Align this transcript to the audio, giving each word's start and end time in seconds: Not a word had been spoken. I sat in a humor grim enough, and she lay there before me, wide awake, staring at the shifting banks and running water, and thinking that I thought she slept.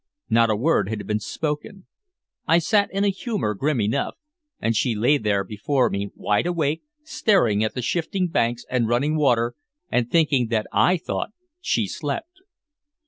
Not 0.31 0.49
a 0.49 0.55
word 0.55 0.89
had 0.89 1.05
been 1.05 1.19
spoken. 1.19 1.85
I 2.47 2.57
sat 2.57 2.89
in 2.91 3.03
a 3.03 3.09
humor 3.09 3.53
grim 3.53 3.79
enough, 3.79 4.15
and 4.59 4.75
she 4.75 4.95
lay 4.95 5.19
there 5.19 5.43
before 5.43 5.91
me, 5.91 6.09
wide 6.15 6.47
awake, 6.47 6.81
staring 7.03 7.63
at 7.63 7.75
the 7.75 7.83
shifting 7.83 8.27
banks 8.27 8.65
and 8.67 8.87
running 8.87 9.15
water, 9.15 9.53
and 9.91 10.09
thinking 10.09 10.47
that 10.47 10.65
I 10.73 10.97
thought 10.97 11.29
she 11.61 11.85
slept. 11.85 12.37